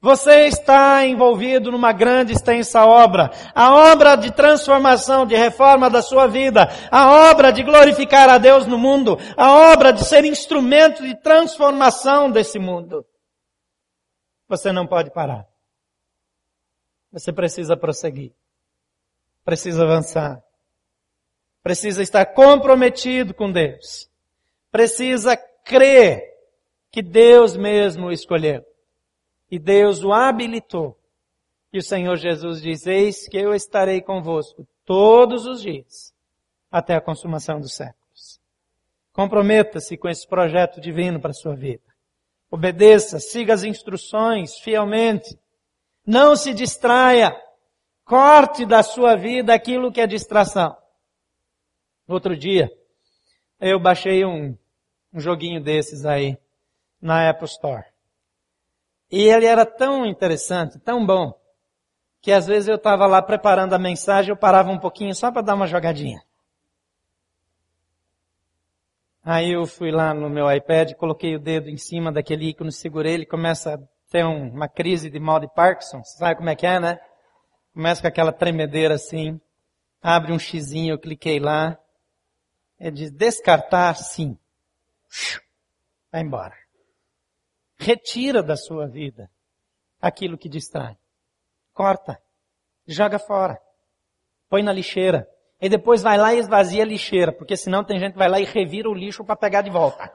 [0.00, 6.26] Você está envolvido numa grande extensa obra, a obra de transformação, de reforma da sua
[6.26, 11.14] vida, a obra de glorificar a Deus no mundo, a obra de ser instrumento de
[11.20, 13.06] transformação desse mundo.
[14.48, 15.46] Você não pode parar.
[17.10, 18.32] Você precisa prosseguir.
[19.44, 20.42] Precisa avançar.
[21.62, 24.10] Precisa estar comprometido com Deus.
[24.76, 26.22] Precisa crer
[26.92, 28.62] que Deus mesmo o escolheu.
[29.50, 31.00] E Deus o habilitou.
[31.72, 36.12] E o Senhor Jesus diz, eis que eu estarei convosco todos os dias,
[36.70, 38.38] até a consumação dos séculos.
[39.14, 41.90] Comprometa-se com esse projeto divino para a sua vida.
[42.50, 45.38] Obedeça, siga as instruções fielmente.
[46.06, 47.34] Não se distraia.
[48.04, 50.76] Corte da sua vida aquilo que é distração.
[52.06, 52.70] Outro dia,
[53.58, 54.54] eu baixei um,
[55.16, 56.38] um joguinho desses aí
[57.00, 57.86] na Apple Store.
[59.10, 61.32] E ele era tão interessante, tão bom,
[62.20, 65.40] que às vezes eu estava lá preparando a mensagem, eu parava um pouquinho só para
[65.40, 66.22] dar uma jogadinha.
[69.24, 73.14] Aí eu fui lá no meu iPad, coloquei o dedo em cima daquele ícone, segurei,
[73.14, 73.78] ele começa a
[74.10, 77.00] ter um, uma crise de mal de Parkinson, sabe como é que é, né?
[77.72, 79.40] Começa com aquela tremedeira assim,
[80.02, 81.78] abre um xizinho, eu cliquei lá,
[82.78, 84.38] ele diz descartar sim.
[86.12, 86.54] Vai embora.
[87.78, 89.30] Retira da sua vida
[90.00, 90.96] aquilo que distrai.
[91.72, 92.18] Corta.
[92.86, 93.60] Joga fora.
[94.48, 95.28] Põe na lixeira.
[95.60, 98.38] E depois vai lá e esvazia a lixeira, porque senão tem gente que vai lá
[98.38, 100.12] e revira o lixo para pegar de volta.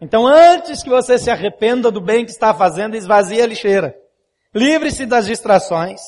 [0.00, 3.96] Então antes que você se arrependa do bem que está fazendo, esvazie a lixeira.
[4.54, 6.00] Livre-se das distrações.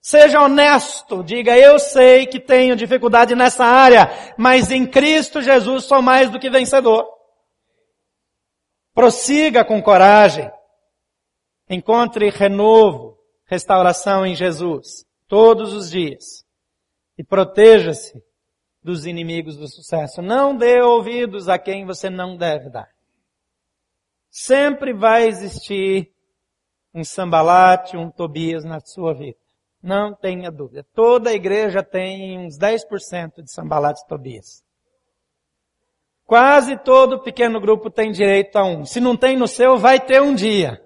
[0.00, 6.00] Seja honesto, diga eu sei que tenho dificuldade nessa área, mas em Cristo Jesus sou
[6.00, 7.15] mais do que vencedor.
[8.96, 10.50] Prossiga com coragem.
[11.68, 16.46] Encontre renovo, restauração em Jesus, todos os dias.
[17.18, 18.24] E proteja-se
[18.82, 20.22] dos inimigos do sucesso.
[20.22, 22.88] Não dê ouvidos a quem você não deve dar.
[24.30, 26.10] Sempre vai existir
[26.94, 29.36] um sambalate, um Tobias na sua vida.
[29.82, 30.86] Não tenha dúvida.
[30.94, 34.64] Toda igreja tem uns 10% de sambalate e Tobias.
[36.26, 38.84] Quase todo pequeno grupo tem direito a um.
[38.84, 40.82] Se não tem no seu, vai ter um dia.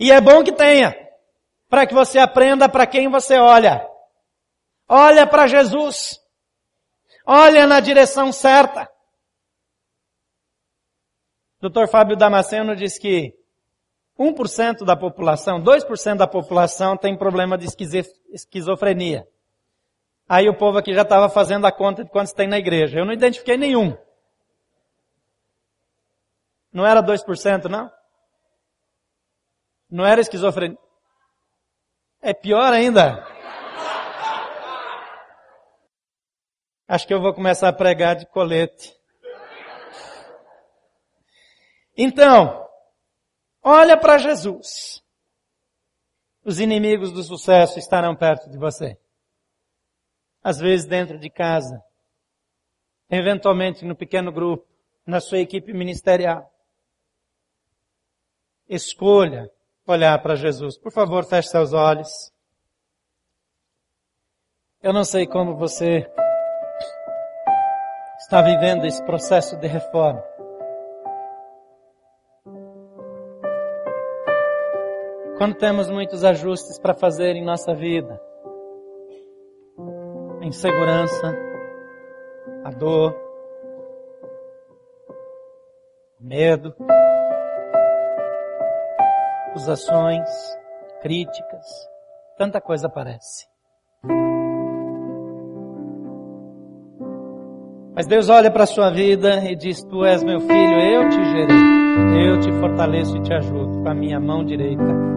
[0.00, 0.92] E é bom que tenha,
[1.68, 3.88] para que você aprenda para quem você olha.
[4.88, 6.20] Olha para Jesus.
[7.24, 8.90] Olha na direção certa.
[11.60, 11.86] Dr.
[11.88, 13.32] Fábio Damasceno diz que
[14.18, 17.68] 1% da população, 2% da população tem problema de
[18.32, 19.24] esquizofrenia.
[20.28, 22.98] Aí o povo aqui já estava fazendo a conta de quantos tem na igreja.
[22.98, 23.96] Eu não identifiquei nenhum.
[26.72, 27.90] Não era 2%, não?
[29.90, 30.78] Não era esquizofrenia.
[32.22, 33.26] É pior ainda.
[36.88, 38.94] Acho que eu vou começar a pregar de colete.
[41.96, 42.66] Então,
[43.62, 45.02] olha para Jesus.
[46.44, 49.01] Os inimigos do sucesso estarão perto de você
[50.42, 51.82] às vezes dentro de casa,
[53.08, 54.66] eventualmente no pequeno grupo,
[55.06, 56.50] na sua equipe ministerial.
[58.68, 59.50] Escolha
[59.86, 60.78] olhar para Jesus.
[60.78, 62.32] Por favor, feche seus olhos.
[64.82, 66.10] Eu não sei como você
[68.18, 70.22] está vivendo esse processo de reforma.
[75.38, 78.20] Quando temos muitos ajustes para fazer em nossa vida,
[80.52, 81.34] insegurança,
[82.62, 83.16] a dor,
[86.20, 86.74] medo,
[89.48, 90.28] acusações,
[91.00, 91.66] críticas,
[92.36, 93.46] tanta coisa aparece.
[97.94, 101.24] Mas Deus olha para a sua vida e diz: Tu és meu filho, eu te
[101.30, 105.11] gerei, eu te fortaleço e te ajudo com a minha mão direita.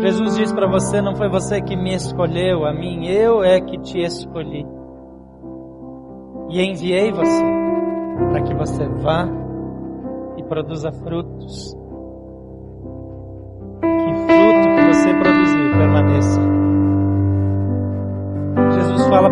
[0.00, 3.78] Jesus diz para você: não foi você que me escolheu, a mim, eu é que
[3.78, 4.66] te escolhi.
[6.50, 7.44] E enviei você
[8.30, 9.28] para que você vá
[10.36, 11.79] e produza frutos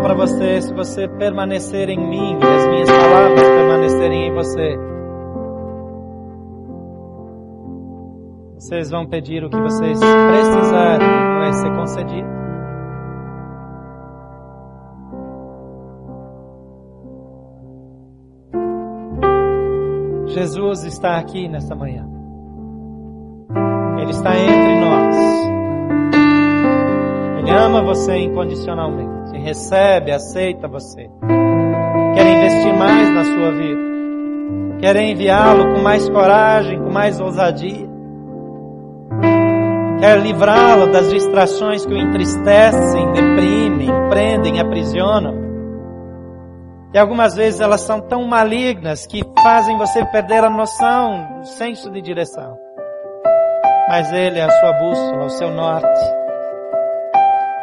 [0.01, 4.77] para você: se você permanecer em mim e as minhas palavras permanecerem em você,
[8.55, 11.07] vocês vão pedir o que vocês precisarem,
[11.39, 12.39] vai ser concedido.
[20.27, 22.07] Jesus está aqui nesta manhã.
[23.99, 25.15] Ele está entre nós.
[27.39, 29.18] Ele ama você incondicionalmente.
[29.43, 31.09] Recebe, aceita você.
[32.15, 33.89] Quer investir mais na sua vida.
[34.79, 37.87] Quer enviá-lo com mais coragem, com mais ousadia.
[39.99, 45.33] Quer livrá-lo das distrações que o entristecem, deprimem, prendem, aprisionam.
[46.93, 51.91] E algumas vezes elas são tão malignas que fazem você perder a noção, o senso
[51.91, 52.57] de direção.
[53.89, 56.18] Mas Ele é a sua bússola, o seu norte.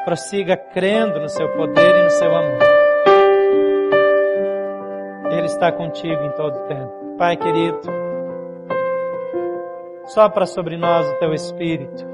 [0.06, 2.62] Prossiga crendo no seu poder e no seu amor.
[5.32, 7.16] Ele está contigo em todo o tempo.
[7.18, 7.80] Pai querido,
[10.06, 12.06] sopra sobre nós o teu Espírito.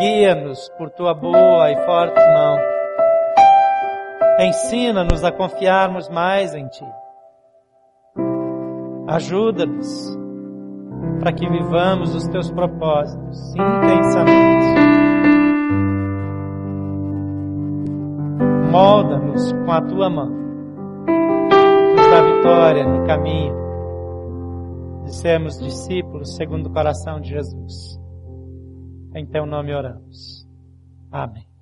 [0.00, 2.76] Guia-nos por tua boa e forte mão
[4.38, 6.84] Ensina-nos a confiarmos mais em Ti.
[9.08, 10.14] Ajuda-nos
[11.20, 14.55] para que vivamos os Teus propósitos intensamente.
[18.76, 20.28] Molda-nos com a Tua mão.
[21.96, 23.54] Nos dá vitória no caminho
[25.02, 27.98] de sermos discípulos segundo o coração de Jesus.
[29.14, 30.46] Em Teu nome oramos.
[31.10, 31.55] Amém.